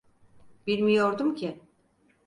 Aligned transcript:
Bilmiyordum 0.67 1.35
ki. 1.35 1.61